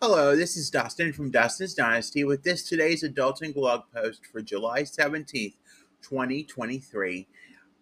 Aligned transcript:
Hello, 0.00 0.36
this 0.36 0.56
is 0.56 0.70
Dustin 0.70 1.12
from 1.12 1.32
Dustin's 1.32 1.74
Dynasty 1.74 2.22
with 2.22 2.44
this 2.44 2.62
today's 2.62 3.02
adulting 3.02 3.52
blog 3.52 3.82
post 3.92 4.24
for 4.26 4.40
July 4.40 4.82
17th, 4.82 5.56
2023. 6.02 7.26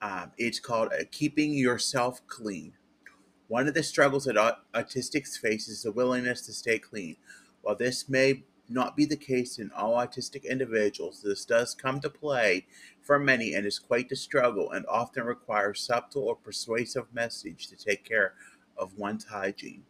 Um, 0.00 0.32
it's 0.38 0.58
called 0.58 0.90
uh, 0.94 1.04
Keeping 1.10 1.52
Yourself 1.52 2.26
Clean. 2.26 2.72
One 3.48 3.68
of 3.68 3.74
the 3.74 3.82
struggles 3.82 4.24
that 4.24 4.36
autistics 4.72 5.38
face 5.38 5.68
is 5.68 5.82
the 5.82 5.92
willingness 5.92 6.46
to 6.46 6.54
stay 6.54 6.78
clean. 6.78 7.16
While 7.60 7.76
this 7.76 8.08
may 8.08 8.44
not 8.70 8.96
be 8.96 9.04
the 9.04 9.14
case 9.14 9.58
in 9.58 9.70
all 9.76 9.96
autistic 9.96 10.48
individuals, 10.48 11.20
this 11.22 11.44
does 11.44 11.74
come 11.74 12.00
to 12.00 12.08
play 12.08 12.64
for 13.02 13.18
many 13.18 13.52
and 13.52 13.66
is 13.66 13.78
quite 13.78 14.08
the 14.08 14.16
struggle 14.16 14.72
and 14.72 14.86
often 14.86 15.24
requires 15.24 15.82
subtle 15.82 16.22
or 16.22 16.36
persuasive 16.36 17.12
message 17.12 17.66
to 17.66 17.76
take 17.76 18.02
care 18.02 18.32
of 18.78 18.96
one's 18.96 19.26
hygiene. 19.26 19.82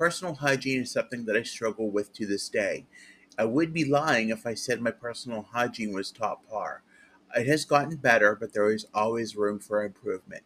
Personal 0.00 0.32
hygiene 0.32 0.80
is 0.80 0.92
something 0.92 1.26
that 1.26 1.36
I 1.36 1.42
struggle 1.42 1.90
with 1.90 2.14
to 2.14 2.24
this 2.24 2.48
day. 2.48 2.86
I 3.36 3.44
would 3.44 3.74
be 3.74 3.84
lying 3.84 4.30
if 4.30 4.46
I 4.46 4.54
said 4.54 4.80
my 4.80 4.92
personal 4.92 5.42
hygiene 5.52 5.92
was 5.92 6.10
top 6.10 6.48
par. 6.48 6.82
It 7.36 7.46
has 7.46 7.66
gotten 7.66 7.96
better, 7.96 8.34
but 8.34 8.54
there 8.54 8.70
is 8.70 8.86
always 8.94 9.36
room 9.36 9.58
for 9.58 9.84
improvement. 9.84 10.42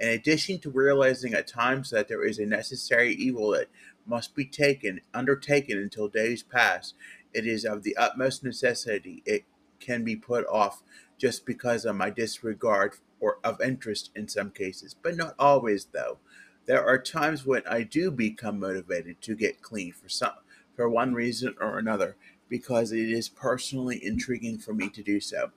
In 0.00 0.08
addition 0.08 0.58
to 0.58 0.70
realizing 0.70 1.34
at 1.34 1.46
times 1.46 1.90
that 1.90 2.08
there 2.08 2.26
is 2.26 2.40
a 2.40 2.46
necessary 2.46 3.14
evil 3.14 3.50
that 3.52 3.68
must 4.06 4.34
be 4.34 4.44
taken, 4.44 5.00
undertaken 5.14 5.78
until 5.78 6.08
days 6.08 6.42
pass, 6.42 6.94
it 7.32 7.46
is 7.46 7.64
of 7.64 7.84
the 7.84 7.96
utmost 7.96 8.42
necessity 8.42 9.22
it 9.24 9.44
can 9.78 10.02
be 10.02 10.16
put 10.16 10.44
off 10.48 10.82
just 11.16 11.46
because 11.46 11.84
of 11.84 11.94
my 11.94 12.10
disregard 12.10 12.94
or 13.20 13.38
of 13.44 13.60
interest 13.60 14.10
in 14.16 14.26
some 14.26 14.50
cases, 14.50 14.96
but 15.00 15.16
not 15.16 15.36
always 15.38 15.84
though. 15.94 16.18
There 16.66 16.84
are 16.84 16.98
times 16.98 17.46
when 17.46 17.62
I 17.68 17.82
do 17.82 18.10
become 18.10 18.58
motivated 18.58 19.22
to 19.22 19.36
get 19.36 19.62
clean 19.62 19.92
for 19.92 20.08
some 20.08 20.32
for 20.74 20.88
one 20.88 21.14
reason 21.14 21.54
or 21.60 21.78
another 21.78 22.16
because 22.48 22.92
it 22.92 23.10
is 23.10 23.28
personally 23.28 24.04
intriguing 24.04 24.58
for 24.58 24.74
me 24.74 24.88
to 24.90 25.02
do 25.02 25.20
so. 25.20 25.52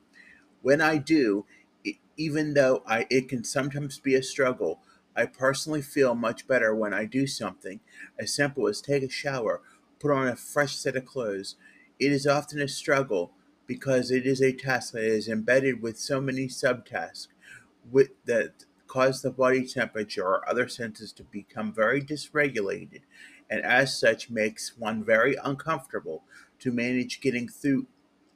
When 0.61 0.81
I 0.81 0.97
do, 0.97 1.45
even 2.17 2.53
though 2.53 2.84
I 2.86 3.08
it 3.09 3.28
can 3.28 3.44
sometimes 3.44 4.00
be 4.00 4.16
a 4.16 4.23
struggle, 4.23 4.81
I 5.16 5.25
personally 5.25 5.81
feel 5.81 6.16
much 6.16 6.47
better 6.47 6.75
when 6.75 6.94
I 6.94 7.06
do 7.06 7.28
something 7.28 7.80
as 8.19 8.34
simple 8.34 8.67
as 8.67 8.81
take 8.81 9.03
a 9.03 9.09
shower, 9.09 9.62
put 10.00 10.12
on 10.12 10.28
a 10.28 10.36
fresh 10.36 10.75
set 10.75 10.95
of 10.95 11.06
clothes. 11.06 11.56
It 12.00 12.12
is 12.12 12.28
often 12.28 12.62
a 12.62 12.67
struggle 12.67 13.31
because 13.67 14.12
it 14.12 14.25
is 14.25 14.41
a 14.41 14.53
task 14.53 14.94
that 14.94 15.03
is 15.03 15.28
embedded 15.28 15.81
with 15.81 16.00
so 16.00 16.22
many 16.22 16.47
subtasks 16.47 17.28
with 17.91 18.09
that 18.25 18.66
cause 18.90 19.22
the 19.22 19.32
body 19.32 19.66
temperature 19.66 20.26
or 20.26 20.50
other 20.50 20.68
senses 20.68 21.14
to 21.14 21.23
become 21.23 21.72
very 21.72 22.02
dysregulated, 22.02 23.02
and 23.50 23.64
as 23.64 23.98
such 23.98 24.30
makes 24.30 24.78
one 24.78 25.04
very 25.04 25.38
uncomfortable 25.46 26.23
to 26.59 26.73
manage 26.73 27.22
getting 27.22 27.48
through, 27.48 27.88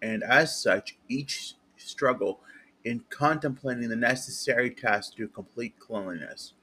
and 0.02 0.23
as 0.23 0.62
such, 0.62 0.98
each 1.10 1.56
struggle 1.76 2.40
in 2.86 3.04
contemplating 3.10 3.90
the 3.90 3.95
necessary 3.95 4.70
task 4.70 5.16
to 5.16 5.28
complete 5.28 5.78
cleanliness. 5.80 6.54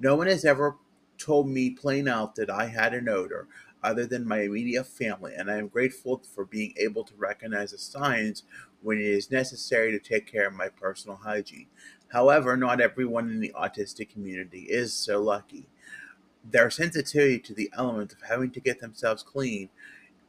No 0.00 0.16
one 0.16 0.26
has 0.26 0.44
ever 0.44 0.76
told 1.16 1.48
me 1.48 1.70
plain 1.70 2.08
out 2.08 2.34
that 2.34 2.50
I 2.50 2.66
had 2.66 2.92
an 2.92 3.08
odor 3.08 3.48
other 3.82 4.06
than 4.06 4.26
my 4.26 4.40
immediate 4.40 4.86
family, 4.86 5.34
and 5.36 5.50
I 5.50 5.56
am 5.56 5.68
grateful 5.68 6.22
for 6.34 6.44
being 6.44 6.74
able 6.76 7.04
to 7.04 7.14
recognize 7.16 7.70
the 7.72 7.78
signs 7.78 8.42
when 8.82 8.98
it 8.98 9.06
is 9.06 9.30
necessary 9.30 9.92
to 9.92 9.98
take 9.98 10.30
care 10.30 10.46
of 10.46 10.54
my 10.54 10.68
personal 10.68 11.16
hygiene. 11.16 11.66
However, 12.08 12.56
not 12.56 12.80
everyone 12.80 13.30
in 13.30 13.40
the 13.40 13.52
autistic 13.54 14.10
community 14.10 14.66
is 14.68 14.92
so 14.92 15.20
lucky. 15.20 15.68
Their 16.44 16.70
sensitivity 16.70 17.38
to 17.40 17.54
the 17.54 17.70
element 17.76 18.12
of 18.12 18.22
having 18.28 18.50
to 18.52 18.60
get 18.60 18.80
themselves 18.80 19.22
clean 19.22 19.68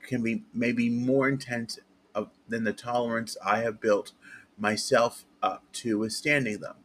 can 0.02 0.22
be 0.22 0.44
maybe 0.54 0.90
more 0.90 1.30
intense 1.30 1.80
of, 2.16 2.30
than 2.48 2.64
the 2.64 2.74
tolerance 2.74 3.38
I 3.46 3.60
have 3.60 3.80
built 3.80 4.12
myself 4.58 5.26
up 5.42 5.64
to 5.74 6.00
withstanding 6.00 6.60
them. 6.60 6.76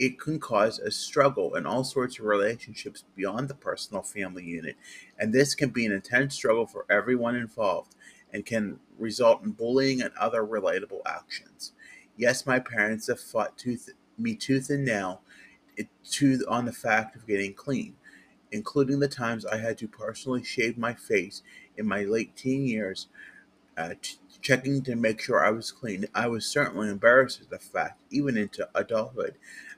It 0.00 0.18
can 0.18 0.40
cause 0.40 0.78
a 0.78 0.90
struggle 0.90 1.54
in 1.56 1.66
all 1.66 1.84
sorts 1.84 2.18
of 2.18 2.24
relationships 2.24 3.04
beyond 3.14 3.48
the 3.48 3.54
personal 3.54 4.02
family 4.02 4.44
unit, 4.44 4.76
and 5.18 5.32
this 5.32 5.54
can 5.54 5.68
be 5.68 5.84
an 5.86 5.92
intense 5.92 6.34
struggle 6.34 6.66
for 6.66 6.86
everyone 6.90 7.36
involved 7.36 7.94
and 8.32 8.46
can 8.46 8.80
result 8.98 9.44
in 9.44 9.50
bullying 9.52 10.00
and 10.00 10.12
other 10.18 10.42
relatable 10.42 11.02
actions. 11.06 11.74
Yes, 12.16 12.46
my 12.46 12.58
parents 12.58 13.08
have 13.08 13.20
fought 13.20 13.58
tooth 13.58 13.90
me 14.18 14.34
tooth 14.34 14.70
and 14.70 14.86
nail 14.86 15.20
to 16.10 16.44
on 16.48 16.64
the 16.64 16.72
fact 16.72 17.14
of 17.14 17.26
getting 17.26 17.52
clean, 17.54 17.94
including 18.52 19.00
the 19.00 19.08
times 19.08 19.44
I 19.44 19.58
had 19.58 19.76
to 19.78 19.88
personally 19.88 20.42
shave 20.42 20.78
my 20.78 20.94
face 20.94 21.42
in 21.76 21.86
my 21.86 22.04
late 22.04 22.34
teen 22.36 22.66
years, 22.66 23.08
uh, 23.80 23.94
t- 24.00 24.16
checking 24.42 24.82
to 24.82 24.94
make 24.94 25.20
sure 25.20 25.44
I 25.44 25.50
was 25.50 25.72
clean. 25.72 26.06
I 26.14 26.28
was 26.28 26.46
certainly 26.46 26.88
embarrassed 26.88 27.40
at 27.40 27.50
the 27.50 27.58
fact, 27.58 28.00
even 28.10 28.36
into 28.36 28.68
adulthood, 28.74 29.36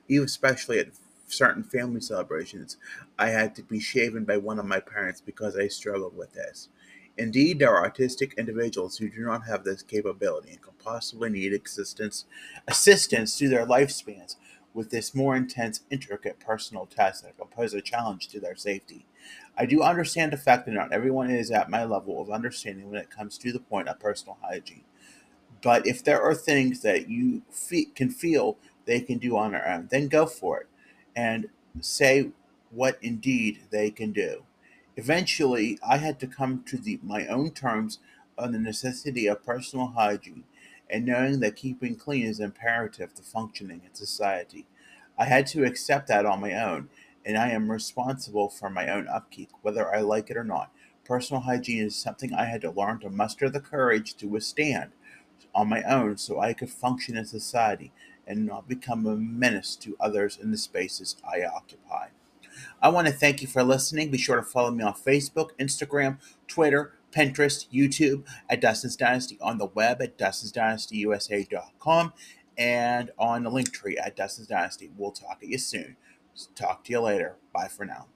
even 0.08 0.24
especially 0.24 0.78
at 0.78 0.88
certain 1.28 1.62
family 1.62 2.00
celebrations, 2.00 2.76
I 3.18 3.28
had 3.28 3.54
to 3.56 3.62
be 3.62 3.80
shaven 3.80 4.24
by 4.24 4.36
one 4.36 4.58
of 4.58 4.66
my 4.66 4.80
parents 4.80 5.20
because 5.20 5.56
I 5.56 5.68
struggled 5.68 6.16
with 6.16 6.32
this. 6.34 6.68
Indeed, 7.18 7.58
there 7.58 7.74
are 7.76 7.90
autistic 7.90 8.36
individuals 8.38 8.96
who 8.96 9.08
do 9.08 9.20
not 9.20 9.46
have 9.46 9.64
this 9.64 9.82
capability 9.82 10.50
and 10.50 10.62
can 10.62 10.72
possibly 10.82 11.28
need 11.30 11.52
assistance, 11.52 12.24
assistance 12.66 13.38
through 13.38 13.50
their 13.50 13.66
lifespans 13.66 14.36
with 14.74 14.90
this 14.90 15.14
more 15.14 15.36
intense, 15.36 15.82
intricate 15.90 16.40
personal 16.40 16.86
task 16.86 17.24
that 17.24 17.36
can 17.36 17.48
pose 17.48 17.74
a 17.74 17.80
challenge 17.80 18.28
to 18.28 18.40
their 18.40 18.56
safety. 18.56 19.06
I 19.56 19.66
do 19.66 19.82
understand 19.82 20.32
the 20.32 20.38
fact 20.38 20.66
that 20.66 20.72
not 20.72 20.92
everyone 20.92 21.30
is 21.30 21.50
at 21.50 21.70
my 21.70 21.84
level 21.84 22.20
of 22.20 22.30
understanding 22.30 22.90
when 22.90 23.00
it 23.00 23.10
comes 23.10 23.38
to 23.38 23.52
the 23.52 23.60
point 23.60 23.88
of 23.88 24.00
personal 24.00 24.38
hygiene. 24.42 24.84
But 25.62 25.86
if 25.86 26.02
there 26.02 26.22
are 26.22 26.34
things 26.34 26.80
that 26.82 27.08
you 27.08 27.42
fe- 27.50 27.86
can 27.94 28.10
feel 28.10 28.58
they 28.84 29.00
can 29.00 29.18
do 29.18 29.36
on 29.36 29.52
their 29.52 29.68
own, 29.68 29.88
then 29.90 30.08
go 30.08 30.26
for 30.26 30.60
it 30.60 30.66
and 31.14 31.48
say 31.80 32.30
what 32.70 32.98
indeed 33.02 33.60
they 33.70 33.90
can 33.90 34.12
do. 34.12 34.44
Eventually, 34.96 35.78
I 35.86 35.98
had 35.98 36.18
to 36.20 36.26
come 36.26 36.64
to 36.64 36.76
the, 36.76 36.98
my 37.02 37.26
own 37.26 37.50
terms 37.52 37.98
on 38.38 38.52
the 38.52 38.58
necessity 38.58 39.26
of 39.26 39.44
personal 39.44 39.88
hygiene 39.88 40.44
and 40.90 41.06
knowing 41.06 41.40
that 41.40 41.56
keeping 41.56 41.96
clean 41.96 42.26
is 42.26 42.40
imperative 42.40 43.14
to 43.14 43.22
functioning 43.22 43.82
in 43.86 43.94
society. 43.94 44.66
I 45.18 45.24
had 45.24 45.46
to 45.48 45.64
accept 45.64 46.08
that 46.08 46.26
on 46.26 46.40
my 46.40 46.54
own, 46.54 46.88
and 47.24 47.36
I 47.38 47.50
am 47.50 47.70
responsible 47.70 48.48
for 48.48 48.68
my 48.70 48.88
own 48.88 49.08
upkeep, 49.08 49.50
whether 49.62 49.94
I 49.94 50.00
like 50.00 50.30
it 50.30 50.36
or 50.36 50.44
not. 50.44 50.70
Personal 51.04 51.42
hygiene 51.42 51.84
is 51.84 51.96
something 51.96 52.32
I 52.32 52.44
had 52.44 52.60
to 52.62 52.70
learn 52.70 53.00
to 53.00 53.10
muster 53.10 53.50
the 53.50 53.60
courage 53.60 54.14
to 54.14 54.26
withstand 54.26 54.92
on 55.54 55.68
my 55.68 55.82
own 55.82 56.16
so 56.16 56.40
I 56.40 56.54
could 56.54 56.70
function 56.70 57.16
in 57.16 57.26
society 57.26 57.92
and 58.26 58.46
not 58.46 58.68
become 58.68 59.06
a 59.06 59.16
menace 59.16 59.76
to 59.76 59.96
others 60.00 60.38
in 60.40 60.50
the 60.50 60.58
spaces 60.58 61.16
I 61.24 61.44
occupy. 61.44 62.08
I 62.80 62.88
want 62.88 63.06
to 63.06 63.12
thank 63.12 63.42
you 63.42 63.48
for 63.48 63.62
listening. 63.62 64.10
Be 64.10 64.18
sure 64.18 64.36
to 64.36 64.42
follow 64.42 64.70
me 64.70 64.84
on 64.84 64.94
Facebook, 64.94 65.50
Instagram, 65.58 66.18
Twitter, 66.46 66.94
Pinterest, 67.12 67.66
YouTube 67.72 68.26
at 68.48 68.60
Dustin's 68.60 68.96
Dynasty, 68.96 69.38
on 69.40 69.58
the 69.58 69.66
web 69.66 70.02
at 70.02 70.18
dustinsdynastyusa.com, 70.18 72.12
and 72.58 73.10
on 73.18 73.44
the 73.44 73.50
Linktree 73.50 73.94
at 74.02 74.16
Dustin's 74.16 74.48
Dynasty. 74.48 74.90
We'll 74.96 75.12
talk 75.12 75.40
to 75.40 75.46
you 75.48 75.58
soon. 75.58 75.96
Talk 76.54 76.84
to 76.84 76.92
you 76.92 77.00
later. 77.00 77.36
Bye 77.52 77.68
for 77.68 77.84
now. 77.84 78.06